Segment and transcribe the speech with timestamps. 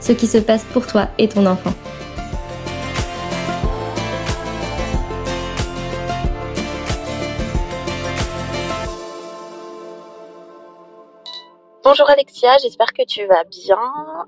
[0.00, 1.72] ce qui se passe pour toi et ton enfant.
[11.82, 13.76] Bonjour Alexia, j'espère que tu vas bien.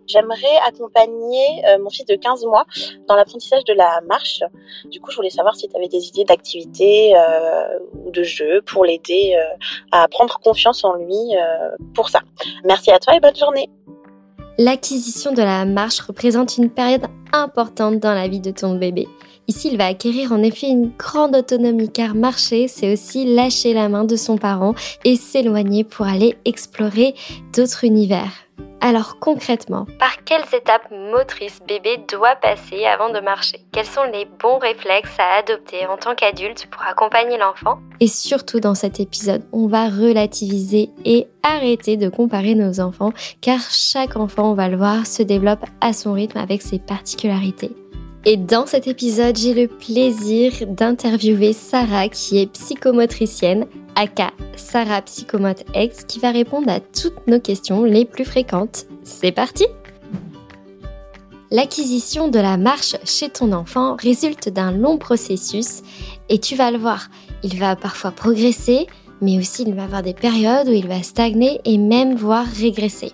[0.08, 2.64] J'aimerais accompagner euh, mon fils de 15 mois
[3.06, 4.40] dans l'apprentissage de la marche.
[4.86, 8.62] Du coup, je voulais savoir si tu avais des idées d'activités euh, ou de jeux
[8.62, 9.56] pour l'aider euh,
[9.92, 11.36] à prendre confiance en lui
[11.94, 12.20] pour ça.
[12.64, 13.70] Merci à toi et bonne journée.
[14.58, 19.08] L'acquisition de la marche représente une période importante dans la vie de ton bébé.
[19.52, 23.90] Ici, il va acquérir en effet une grande autonomie car marcher, c'est aussi lâcher la
[23.90, 27.14] main de son parent et s'éloigner pour aller explorer
[27.54, 28.32] d'autres univers.
[28.80, 33.58] Alors concrètement, par quelles étapes motrices bébé doit passer avant de marcher?
[33.72, 37.78] Quels sont les bons réflexes à adopter en tant qu'adulte pour accompagner l'enfant?
[38.00, 43.12] Et surtout dans cet épisode, on va relativiser et arrêter de comparer nos enfants
[43.42, 47.70] car chaque enfant, on va le voir, se développe à son rythme avec ses particularités.
[48.24, 53.66] Et dans cet épisode, j'ai le plaisir d'interviewer Sarah qui est psychomotricienne,
[53.96, 55.64] aka Sarah Psychomote
[56.06, 58.86] qui va répondre à toutes nos questions les plus fréquentes.
[59.02, 59.66] C'est parti
[61.50, 65.82] L'acquisition de la marche chez ton enfant résulte d'un long processus
[66.28, 67.08] et tu vas le voir,
[67.42, 68.86] il va parfois progresser,
[69.20, 73.12] mais aussi il va avoir des périodes où il va stagner et même voir régresser.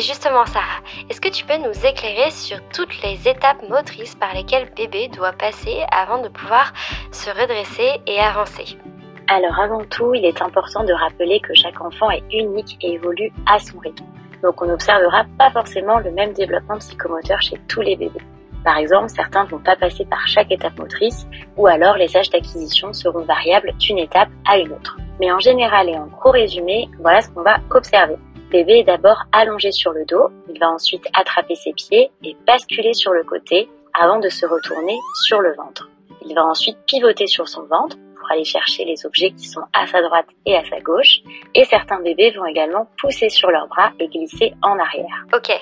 [0.00, 0.80] Et justement, Sarah,
[1.10, 5.34] est-ce que tu peux nous éclairer sur toutes les étapes motrices par lesquelles bébé doit
[5.34, 6.72] passer avant de pouvoir
[7.12, 8.78] se redresser et avancer?
[9.28, 13.30] Alors avant tout, il est important de rappeler que chaque enfant est unique et évolue
[13.46, 14.06] à son rythme.
[14.42, 18.22] Donc on n'observera pas forcément le même développement psychomoteur chez tous les bébés.
[18.64, 21.26] Par exemple, certains ne vont pas passer par chaque étape motrice,
[21.58, 24.96] ou alors les âges d'acquisition seront variables d'une étape à une autre.
[25.20, 28.16] Mais en général et en gros résumé, voilà ce qu'on va observer.
[28.50, 32.94] Bébé est d'abord allongé sur le dos, il va ensuite attraper ses pieds et basculer
[32.94, 35.88] sur le côté avant de se retourner sur le ventre.
[36.26, 39.86] Il va ensuite pivoter sur son ventre pour aller chercher les objets qui sont à
[39.86, 41.20] sa droite et à sa gauche.
[41.54, 45.26] Et certains bébés vont également pousser sur leurs bras et glisser en arrière.
[45.32, 45.52] Ok.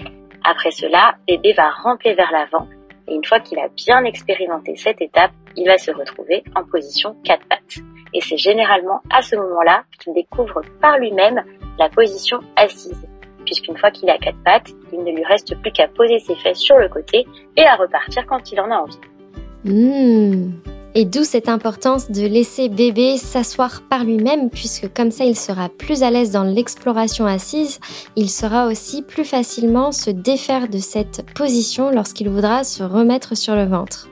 [0.43, 2.69] Après cela, bébé va ramper vers l'avant
[3.09, 7.17] et une fois qu'il a bien expérimenté cette étape, il va se retrouver en position
[7.25, 7.79] quatre pattes.
[8.15, 11.43] Et c'est généralement à ce moment-là qu'il découvre par lui-même
[11.79, 13.07] la position assise,
[13.45, 16.59] puisqu'une fois qu'il a quatre pattes, il ne lui reste plus qu'à poser ses fesses
[16.59, 17.27] sur le côté
[17.57, 18.99] et à repartir quand il en a envie.
[19.65, 20.53] Mmh.
[20.95, 25.69] Et d'où cette importance de laisser bébé s'asseoir par lui-même, puisque comme ça il sera
[25.69, 27.79] plus à l'aise dans l'exploration assise,
[28.17, 33.55] il sera aussi plus facilement se défaire de cette position lorsqu'il voudra se remettre sur
[33.55, 34.09] le ventre.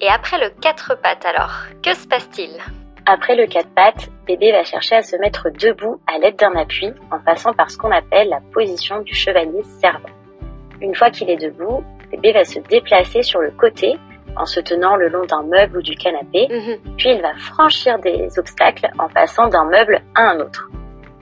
[0.00, 2.50] Et après le quatre pattes alors, que se passe-t-il?
[3.06, 6.92] Après le quatre pattes, bébé va chercher à se mettre debout à l'aide d'un appui
[7.10, 10.08] en passant par ce qu'on appelle la position du chevalier servant.
[10.80, 13.96] Une fois qu'il est debout, bébé va se déplacer sur le côté
[14.36, 16.94] en se tenant le long d'un meuble ou du canapé, Mhm.
[16.96, 20.70] puis il va franchir des obstacles en passant d'un meuble à un autre.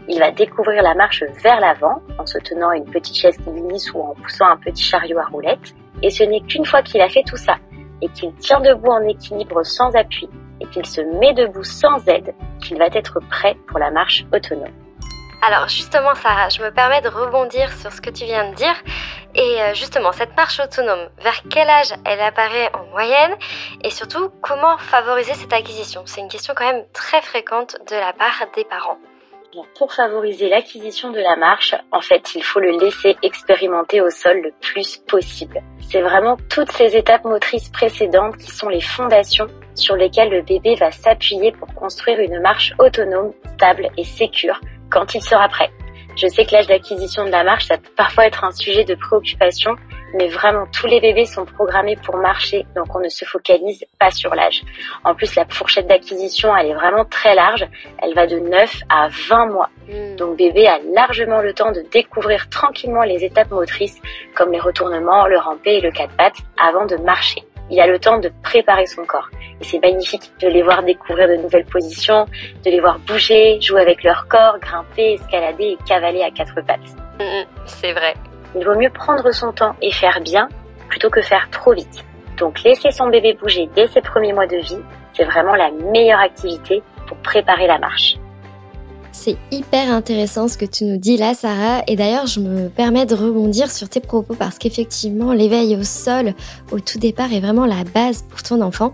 [0.09, 3.93] Il va découvrir la marche vers l'avant en se tenant une petite chaise qui glisse
[3.95, 5.75] ou en poussant un petit chariot à roulettes.
[6.03, 7.57] Et ce n'est qu'une fois qu'il a fait tout ça
[8.03, 10.29] et qu'il tient debout en équilibre sans appui
[10.61, 14.73] et qu'il se met debout sans aide qu'il va être prêt pour la marche autonome.
[15.43, 18.75] Alors justement Sarah, je me permets de rebondir sur ce que tu viens de dire.
[19.35, 23.37] Et euh, justement, cette marche autonome, vers quel âge elle apparaît en moyenne?
[23.85, 26.03] Et surtout, comment favoriser cette acquisition?
[26.05, 28.99] C'est une question quand même très fréquente de la part des parents.
[29.77, 34.41] Pour favoriser l'acquisition de la marche, en fait, il faut le laisser expérimenter au sol
[34.43, 35.61] le plus possible.
[35.91, 40.77] C'est vraiment toutes ces étapes motrices précédentes qui sont les fondations sur lesquelles le bébé
[40.77, 45.69] va s'appuyer pour construire une marche autonome, stable et sécure quand il sera prêt.
[46.17, 48.95] Je sais que l'âge d'acquisition de la marche, ça peut parfois être un sujet de
[48.95, 49.75] préoccupation,
[50.15, 54.11] mais vraiment tous les bébés sont programmés pour marcher, donc on ne se focalise pas
[54.11, 54.63] sur l'âge.
[55.05, 57.67] En plus, la fourchette d'acquisition, elle est vraiment très large,
[58.03, 59.71] elle va de 9 à 20 mois.
[59.89, 60.17] Hmm.
[60.17, 64.01] Donc bébé a largement le temps de découvrir tranquillement les étapes motrices,
[64.35, 67.99] comme les retournements, le rampé et le quatre pattes, avant de marcher il a le
[67.99, 69.31] temps de préparer son corps.
[69.61, 72.27] Et c'est magnifique de les voir découvrir de nouvelles positions,
[72.65, 76.81] de les voir bouger, jouer avec leur corps, grimper, escalader et cavaler à quatre pattes.
[77.21, 78.15] Mm, mm, c'est vrai.
[78.55, 80.49] Il vaut mieux prendre son temps et faire bien
[80.89, 82.05] plutôt que faire trop vite.
[82.37, 84.83] Donc laisser son bébé bouger dès ses premiers mois de vie,
[85.15, 88.20] c'est vraiment la meilleure activité pour préparer la marche.
[89.13, 91.83] C'est hyper intéressant ce que tu nous dis là, Sarah.
[91.89, 96.35] Et d'ailleurs, je me permets de rebondir sur tes propos parce qu'effectivement, l'éveil au sol
[96.71, 98.93] au tout départ est vraiment la base pour ton enfant.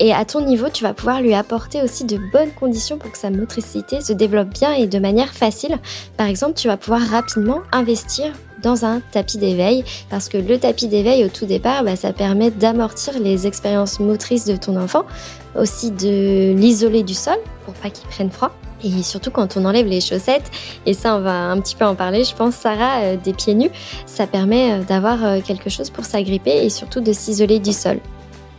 [0.00, 3.18] Et à ton niveau, tu vas pouvoir lui apporter aussi de bonnes conditions pour que
[3.18, 5.76] sa motricité se développe bien et de manière facile.
[6.16, 8.32] Par exemple, tu vas pouvoir rapidement investir
[8.62, 12.52] dans un tapis d'éveil parce que le tapis d'éveil au tout départ, bah, ça permet
[12.52, 15.04] d'amortir les expériences motrices de ton enfant,
[15.56, 18.52] aussi de l'isoler du sol pour pas qu'il prenne froid.
[18.84, 20.50] Et surtout quand on enlève les chaussettes,
[20.86, 23.54] et ça on va un petit peu en parler, je pense Sarah, euh, des pieds
[23.54, 23.70] nus,
[24.06, 27.98] ça permet euh, d'avoir euh, quelque chose pour s'agripper et surtout de s'isoler du sol.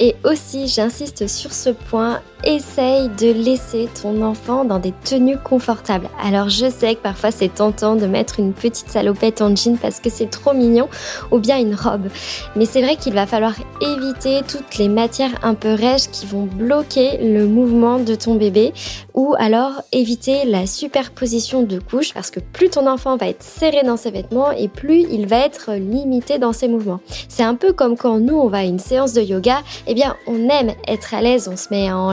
[0.02, 6.08] Et aussi, j'insiste sur ce point, essaye de laisser ton enfant dans des tenues confortables.
[6.24, 10.00] Alors je sais que parfois c'est tentant de mettre une petite salopette en jean parce
[10.00, 10.88] que c'est trop mignon
[11.32, 12.10] ou bien une robe.
[12.56, 16.44] Mais c'est vrai qu'il va falloir éviter toutes les matières un peu rêches qui vont
[16.46, 18.74] bloquer le mouvement de ton bébé
[19.14, 23.84] ou alors éviter la superposition de couches parce que plus ton enfant va être serré
[23.84, 27.02] dans ses vêtements et plus il va être limité dans ses mouvements.
[27.28, 30.16] C'est un peu comme quand nous on va à une séance de yoga eh bien,
[30.28, 32.12] on aime être à l'aise, on se met en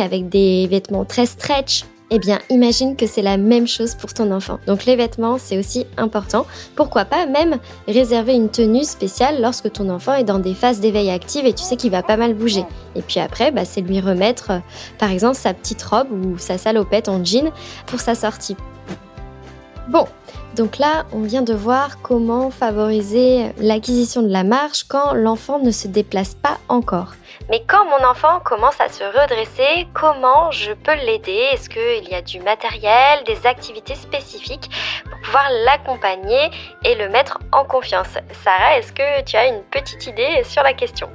[0.00, 1.84] avec des vêtements très stretch.
[2.10, 4.60] Eh bien, imagine que c'est la même chose pour ton enfant.
[4.68, 6.46] Donc les vêtements, c'est aussi important.
[6.76, 7.58] Pourquoi pas même
[7.88, 11.64] réserver une tenue spéciale lorsque ton enfant est dans des phases d'éveil active et tu
[11.64, 12.64] sais qu'il va pas mal bouger.
[12.94, 14.58] Et puis après, bah, c'est lui remettre, euh,
[14.98, 17.50] par exemple, sa petite robe ou sa salopette en jean
[17.86, 18.56] pour sa sortie.
[19.88, 20.06] Bon,
[20.54, 25.72] donc là, on vient de voir comment favoriser l'acquisition de la marche quand l'enfant ne
[25.72, 27.14] se déplace pas encore.
[27.48, 31.48] Mais quand mon enfant commence à se redresser, comment je peux l'aider?
[31.52, 34.70] Est-ce qu'il y a du matériel, des activités spécifiques
[35.08, 36.50] pour pouvoir l'accompagner
[36.84, 38.18] et le mettre en confiance?
[38.44, 41.08] Sarah, est-ce que tu as une petite idée sur la question?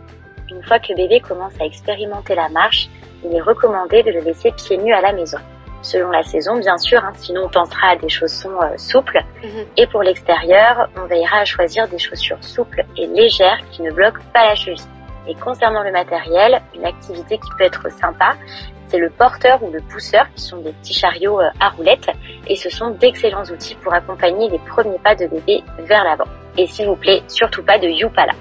[0.50, 2.90] Une fois que bébé commence à expérimenter la marche,
[3.24, 5.38] il est recommandé de le laisser pieds nus à la maison
[5.82, 7.04] selon la saison, bien sûr.
[7.04, 9.22] Hein, sinon, on pensera à des chaussons euh, souples.
[9.44, 9.66] Mhm.
[9.78, 14.22] Et pour l'extérieur, on veillera à choisir des chaussures souples et légères qui ne bloquent
[14.34, 14.82] pas la cheville.
[15.28, 18.36] Et concernant le matériel, une activité qui peut être sympa,
[18.88, 22.10] c'est le porteur ou le pousseur, qui sont des petits chariots euh, à roulettes.
[22.48, 26.30] Et ce sont d'excellents outils pour accompagner les premiers pas de bébé vers l'avant.
[26.58, 28.34] Et s'il vous plaît, surtout pas de Yupala.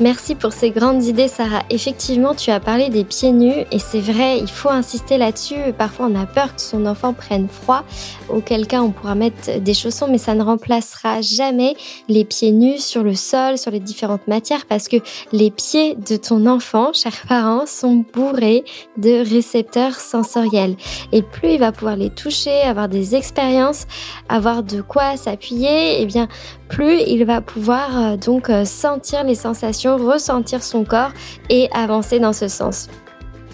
[0.00, 1.64] Merci pour ces grandes idées, Sarah.
[1.70, 5.72] Effectivement, tu as parlé des pieds nus et c'est vrai, il faut insister là-dessus.
[5.76, 7.82] Parfois, on a peur que son enfant prenne froid,
[8.28, 11.74] auquel cas on pourra mettre des chaussons, mais ça ne remplacera jamais
[12.08, 14.98] les pieds nus sur le sol, sur les différentes matières, parce que
[15.32, 18.64] les pieds de ton enfant, chers parents, sont bourrés
[18.98, 20.76] de récepteurs sensoriels.
[21.10, 23.88] Et plus il va pouvoir les toucher, avoir des expériences,
[24.28, 26.28] avoir de quoi s'appuyer, et eh bien,
[26.68, 31.12] plus il va pouvoir euh, donc euh, sentir les sensations, ressentir son corps
[31.48, 32.88] et avancer dans ce sens.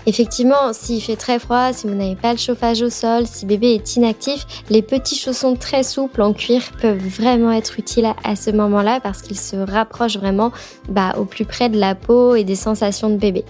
[0.06, 3.68] Effectivement, s'il fait très froid, si vous n'avez pas le chauffage au sol, si bébé
[3.68, 8.50] est inactif, les petits chaussons très souples en cuir peuvent vraiment être utiles à, ce
[8.50, 10.52] moment-là parce qu'ils se rapprochent vraiment
[10.90, 13.44] bah, au plus près de la peau et des sensations de bébé.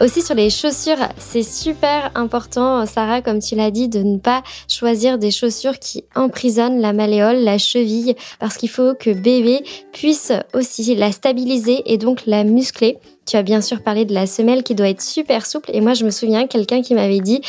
[0.00, 4.42] Aussi sur les chaussures, c'est super important, Sarah, comme tu l'as dit, de ne pas
[4.66, 10.32] choisir des chaussures qui emprisonnent la malléole, la cheville, parce qu'il faut que bébé puisse
[10.54, 14.62] aussi la stabiliser et donc la muscler Tu as bien sûr parlé de la semelle
[14.62, 15.70] qui doit être super souple.
[15.72, 17.40] Et moi, je me souviens quelqu'un qui m'avait dit,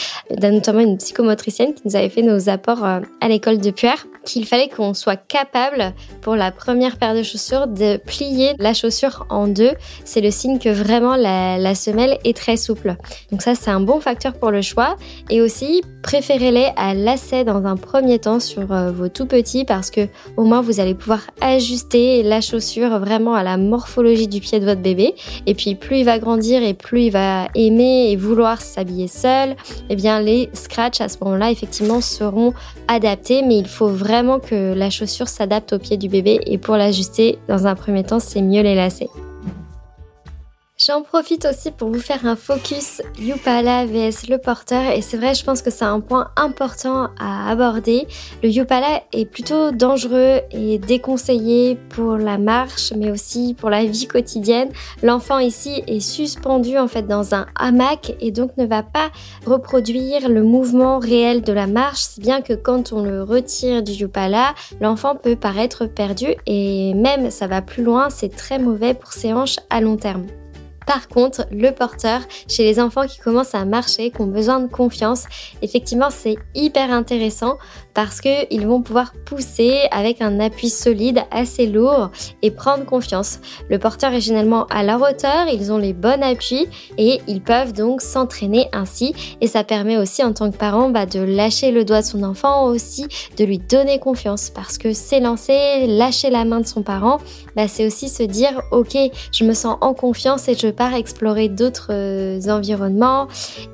[0.41, 4.45] notamment une psychomotricienne qui nous avait fait nos apports euh, à l'école de Puer, qu'il
[4.45, 9.47] fallait qu'on soit capable, pour la première paire de chaussures, de plier la chaussure en
[9.47, 9.71] deux.
[10.05, 12.95] C'est le signe que vraiment la, la semelle est très souple.
[13.31, 14.97] Donc ça, c'est un bon facteur pour le choix.
[15.29, 19.91] Et aussi, préférez-les à lacets dans un premier temps sur euh, vos tout petits parce
[19.91, 24.59] que au moins vous allez pouvoir ajuster la chaussure vraiment à la morphologie du pied
[24.59, 25.15] de votre bébé.
[25.45, 29.55] Et puis plus il va grandir et plus il va aimer et vouloir s'habiller seul,
[29.89, 32.53] eh bien les scratchs à ce moment-là effectivement seront
[32.87, 33.41] adaptés.
[33.43, 37.37] Mais il faut vraiment que la chaussure s'adapte au pied du bébé et pour l'ajuster
[37.47, 39.09] dans un premier temps c'est mieux les lacets.
[40.83, 45.35] J'en profite aussi pour vous faire un focus Yupala vs le porteur et c'est vrai
[45.35, 48.07] je pense que c'est un point important à aborder.
[48.41, 54.07] Le Yupala est plutôt dangereux et déconseillé pour la marche mais aussi pour la vie
[54.07, 54.69] quotidienne.
[55.03, 59.11] L'enfant ici est suspendu en fait dans un hamac et donc ne va pas
[59.45, 63.91] reproduire le mouvement réel de la marche si bien que quand on le retire du
[63.91, 69.13] Yupala, l'enfant peut paraître perdu et même ça va plus loin, c'est très mauvais pour
[69.13, 70.25] ses hanches à long terme.
[70.93, 72.19] Par contre, le porteur,
[72.49, 75.23] chez les enfants qui commencent à marcher, qui ont besoin de confiance,
[75.61, 77.57] effectivement, c'est hyper intéressant
[77.93, 83.39] parce qu'ils vont pouvoir pousser avec un appui solide assez lourd et prendre confiance.
[83.69, 86.67] Le porteur est généralement à leur hauteur, ils ont les bons appuis
[86.97, 91.05] et ils peuvent donc s'entraîner ainsi et ça permet aussi en tant que parent bah,
[91.05, 93.07] de lâcher le doigt de son enfant aussi,
[93.37, 97.19] de lui donner confiance parce que s'élancer, lâcher la main de son parent,
[97.55, 98.97] bah, c'est aussi se dire ok,
[99.31, 103.27] je me sens en confiance et je pars explorer d'autres euh, environnements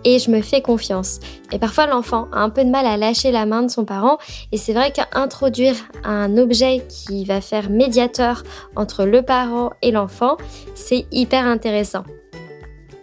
[0.03, 1.19] et je me fais confiance.
[1.51, 4.06] Et parfois l'enfant a un peu de mal à lâcher la main de son parent
[4.51, 8.43] et c'est vrai qu'introduire un objet qui va faire médiateur
[8.75, 10.37] entre le parent et l'enfant,
[10.75, 12.03] c'est hyper intéressant.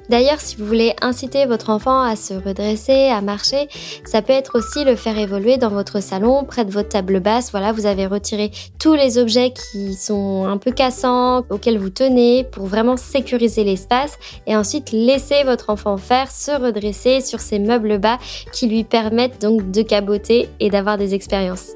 [0.08, 3.68] D'ailleurs, si vous voulez inciter votre enfant à se redresser, à marcher,
[4.04, 7.50] ça peut être aussi le faire évoluer dans votre salon, près de votre table basse.
[7.52, 12.44] Voilà, vous avez retiré tous les objets qui sont un peu cassants, auxquels vous tenez,
[12.44, 14.18] pour vraiment sécuriser l'espace.
[14.46, 18.18] Et ensuite, laisser votre enfant faire, se redresser sur ces meubles bas
[18.52, 21.72] qui lui permettent donc de caboter et d'avoir des expériences.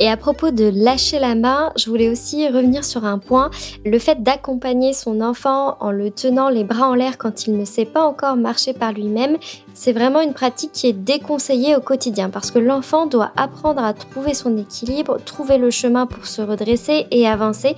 [0.00, 3.50] Et à propos de lâcher la main, je voulais aussi revenir sur un point,
[3.84, 7.64] le fait d'accompagner son enfant en le tenant les bras en l'air quand il ne
[7.64, 9.36] sait pas encore marcher par lui-même,
[9.72, 13.92] c'est vraiment une pratique qui est déconseillée au quotidien parce que l'enfant doit apprendre à
[13.92, 17.76] trouver son équilibre, trouver le chemin pour se redresser et avancer.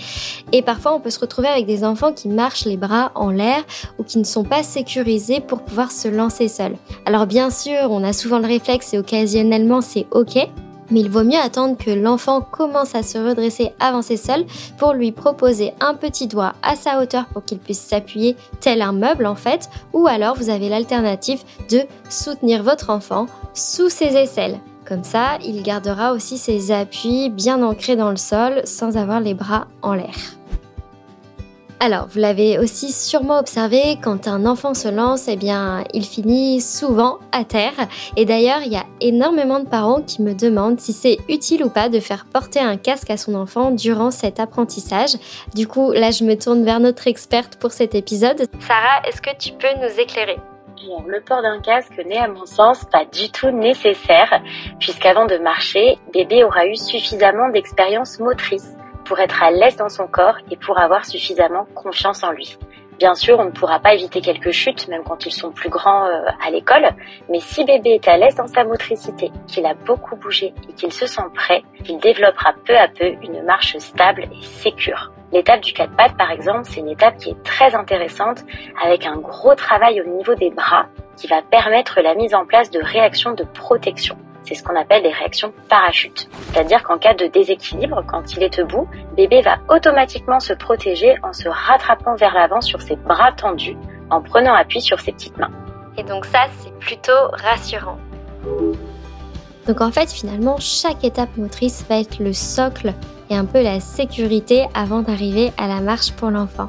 [0.52, 3.62] Et parfois, on peut se retrouver avec des enfants qui marchent les bras en l'air
[3.98, 6.76] ou qui ne sont pas sécurisés pour pouvoir se lancer seuls.
[7.04, 10.48] Alors bien sûr, on a souvent le réflexe et occasionnellement c'est ok,
[10.90, 14.44] mais il vaut mieux attendre que l'enfant commence à se redresser, avancer seul,
[14.78, 18.92] pour lui proposer un petit doigt à sa hauteur pour qu'il puisse s'appuyer tel un
[18.92, 24.60] meuble en fait, ou alors vous avez l'alternative de soutenir votre enfant sous ses aisselles.
[24.86, 29.34] Comme ça, il gardera aussi ses appuis bien ancrés dans le sol sans avoir les
[29.34, 30.14] bras en l'air.
[31.78, 36.62] Alors, vous l'avez aussi sûrement observé, quand un enfant se lance, eh bien, il finit
[36.62, 37.74] souvent à terre.
[38.16, 41.68] Et d'ailleurs, il y a énormément de parents qui me demandent si c'est utile ou
[41.68, 45.16] pas de faire porter un casque à son enfant durant cet apprentissage.
[45.54, 48.46] Du coup, là, je me tourne vers notre experte pour cet épisode.
[48.60, 50.38] Sarah, est-ce que tu peux nous éclairer?
[51.06, 54.40] Le port d'un casque n'est à mon sens pas du tout nécessaire,
[54.78, 60.06] puisqu'avant de marcher, bébé aura eu suffisamment d'expérience motrice pour être à l'aise dans son
[60.06, 62.58] corps et pour avoir suffisamment confiance en lui.
[62.98, 66.06] Bien sûr, on ne pourra pas éviter quelques chutes, même quand ils sont plus grands
[66.06, 66.88] euh, à l'école,
[67.28, 70.92] mais si bébé est à l'aise dans sa motricité, qu'il a beaucoup bougé et qu'il
[70.92, 75.12] se sent prêt, il développera peu à peu une marche stable et sécure.
[75.30, 78.44] L'étape du quatre pattes, par exemple, c'est une étape qui est très intéressante
[78.82, 80.86] avec un gros travail au niveau des bras
[81.18, 84.16] qui va permettre la mise en place de réactions de protection
[84.46, 86.28] c'est ce qu'on appelle des réactions parachutes.
[86.52, 91.32] C'est-à-dire qu'en cas de déséquilibre, quand il est debout, bébé va automatiquement se protéger en
[91.32, 93.76] se rattrapant vers l'avant sur ses bras tendus,
[94.10, 95.50] en prenant appui sur ses petites mains.
[95.98, 97.98] Et donc ça, c'est plutôt rassurant.
[99.66, 102.94] Donc en fait, finalement, chaque étape motrice va être le socle
[103.30, 106.68] et un peu la sécurité avant d'arriver à la marche pour l'enfant.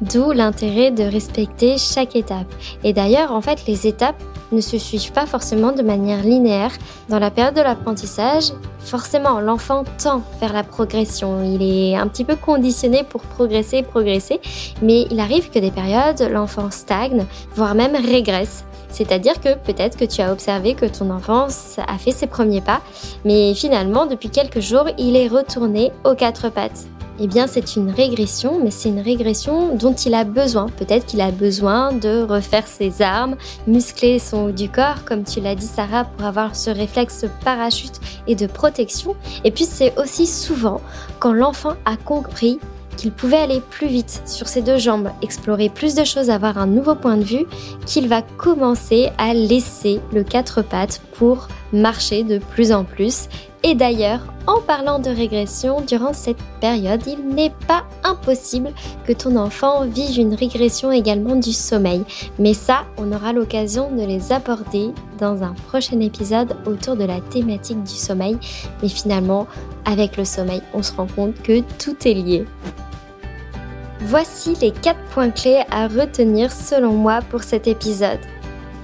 [0.00, 2.52] D'où l'intérêt de respecter chaque étape.
[2.82, 4.20] Et d'ailleurs, en fait, les étapes
[4.52, 6.72] ne se suivent pas forcément de manière linéaire.
[7.08, 11.42] Dans la période de l'apprentissage, forcément, l'enfant tend vers la progression.
[11.44, 14.40] Il est un petit peu conditionné pour progresser, progresser,
[14.82, 18.64] mais il arrive que des périodes, l'enfant stagne, voire même régresse.
[18.90, 21.46] C'est-à-dire que peut-être que tu as observé que ton enfant
[21.86, 22.82] a fait ses premiers pas,
[23.24, 26.86] mais finalement, depuis quelques jours, il est retourné aux quatre pattes.
[27.24, 30.66] Eh bien c'est une régression, mais c'est une régression dont il a besoin.
[30.66, 33.36] Peut-être qu'il a besoin de refaire ses armes,
[33.68, 38.00] muscler son haut du corps, comme tu l'as dit Sarah, pour avoir ce réflexe parachute
[38.26, 39.14] et de protection.
[39.44, 40.80] Et puis c'est aussi souvent
[41.20, 42.58] quand l'enfant a compris
[42.96, 46.66] qu'il pouvait aller plus vite sur ses deux jambes, explorer plus de choses, avoir un
[46.66, 47.46] nouveau point de vue,
[47.86, 51.00] qu'il va commencer à laisser le quatre pattes
[51.72, 53.28] marcher de plus en plus
[53.64, 58.70] et d'ailleurs, en parlant de régression, durant cette période, il n'est pas impossible
[59.06, 62.02] que ton enfant vive une régression également du sommeil.
[62.40, 67.20] Mais ça, on aura l'occasion de les aborder dans un prochain épisode autour de la
[67.20, 68.36] thématique du sommeil.
[68.82, 69.46] Mais finalement,
[69.84, 72.44] avec le sommeil, on se rend compte que tout est lié.
[74.00, 78.18] Voici les 4 points clés à retenir selon moi pour cet épisode.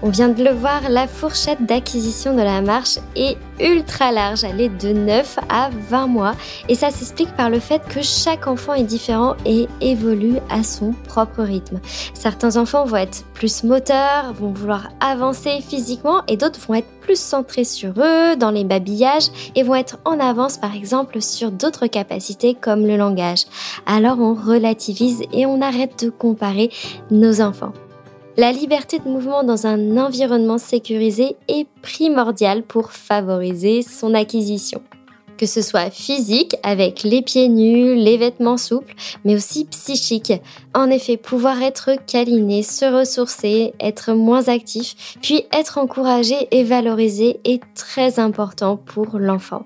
[0.01, 4.61] On vient de le voir, la fourchette d'acquisition de la marche est ultra large, elle
[4.61, 6.35] est de 9 à 20 mois
[6.69, 10.93] et ça s'explique par le fait que chaque enfant est différent et évolue à son
[11.09, 11.81] propre rythme.
[12.15, 17.19] Certains enfants vont être plus moteurs, vont vouloir avancer physiquement et d'autres vont être plus
[17.19, 21.89] centrés sur eux, dans les babillages et vont être en avance par exemple sur d'autres
[21.89, 23.47] capacités comme le langage.
[23.85, 26.71] Alors on relativise et on arrête de comparer
[27.11, 27.73] nos enfants.
[28.41, 34.81] La liberté de mouvement dans un environnement sécurisé est primordiale pour favoriser son acquisition.
[35.39, 40.33] Que ce soit physique, avec les pieds nus, les vêtements souples, mais aussi psychique.
[40.73, 47.41] En effet, pouvoir être câliné, se ressourcer, être moins actif, puis être encouragé et valorisé
[47.43, 49.65] est très important pour l'enfant.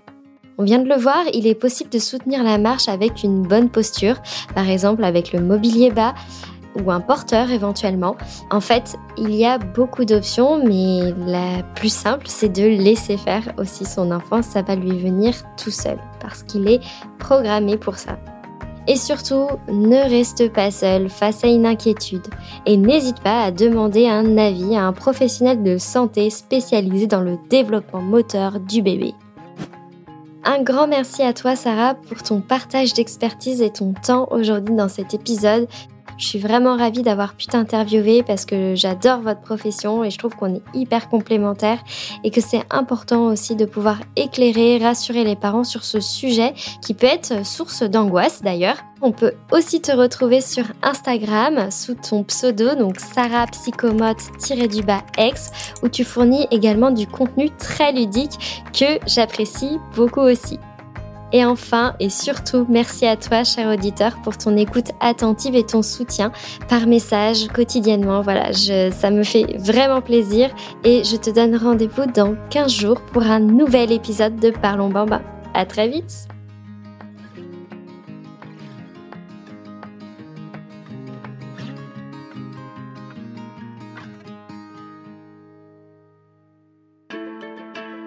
[0.56, 3.68] On vient de le voir, il est possible de soutenir la marche avec une bonne
[3.68, 4.16] posture,
[4.54, 6.14] par exemple avec le mobilier bas,
[6.80, 8.16] ou un porteur éventuellement.
[8.50, 13.52] En fait, il y a beaucoup d'options, mais la plus simple, c'est de laisser faire
[13.58, 14.42] aussi son enfant.
[14.42, 16.80] Ça va lui venir tout seul parce qu'il est
[17.18, 18.18] programmé pour ça.
[18.88, 22.26] Et surtout, ne reste pas seul face à une inquiétude
[22.66, 27.38] et n'hésite pas à demander un avis à un professionnel de santé spécialisé dans le
[27.48, 29.14] développement moteur du bébé.
[30.44, 34.88] Un grand merci à toi Sarah pour ton partage d'expertise et ton temps aujourd'hui dans
[34.88, 35.68] cet épisode.
[36.22, 40.36] Je suis vraiment ravie d'avoir pu t'interviewer parce que j'adore votre profession et je trouve
[40.36, 41.82] qu'on est hyper complémentaires
[42.22, 46.94] et que c'est important aussi de pouvoir éclairer, rassurer les parents sur ce sujet qui
[46.94, 48.76] peut être source d'angoisse d'ailleurs.
[49.00, 55.50] On peut aussi te retrouver sur Instagram sous ton pseudo, donc Sarah Psychomote-du-bas X,
[55.82, 60.60] où tu fournis également du contenu très ludique que j'apprécie beaucoup aussi.
[61.32, 65.82] Et enfin, et surtout, merci à toi, cher auditeur, pour ton écoute attentive et ton
[65.82, 66.32] soutien
[66.68, 68.20] par message quotidiennement.
[68.20, 70.50] Voilà, ça me fait vraiment plaisir
[70.84, 75.22] et je te donne rendez-vous dans 15 jours pour un nouvel épisode de Parlons Bamba.
[75.54, 76.31] À très vite!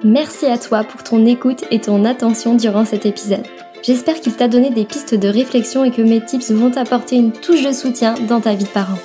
[0.05, 3.41] Merci à toi pour ton écoute et ton attention durant cet épisode.
[3.81, 7.31] J'espère qu'il t'a donné des pistes de réflexion et que mes tips vont t'apporter une
[7.31, 8.99] touche de soutien dans ta vie de parent.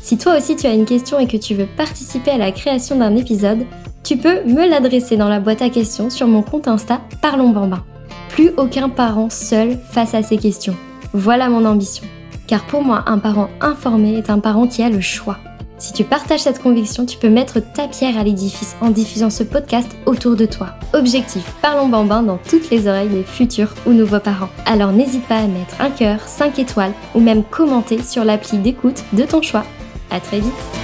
[0.00, 2.94] Si toi aussi tu as une question et que tu veux participer à la création
[2.94, 3.66] d'un épisode,
[4.04, 7.82] tu peux me l'adresser dans la boîte à questions sur mon compte Insta Parlons Bambin.
[8.28, 10.76] Plus aucun parent seul face à ces questions.
[11.14, 12.04] Voilà mon ambition.
[12.46, 15.38] Car pour moi, un parent informé est un parent qui a le choix.
[15.78, 19.42] Si tu partages cette conviction, tu peux mettre ta pierre à l'édifice en diffusant ce
[19.42, 20.68] podcast autour de toi.
[20.92, 24.50] Objectif, parlons bambin dans toutes les oreilles des futurs ou nouveaux parents.
[24.66, 29.04] Alors n'hésite pas à mettre un cœur, 5 étoiles ou même commenter sur l'appli d'écoute
[29.12, 29.64] de ton choix.
[30.10, 30.83] À très vite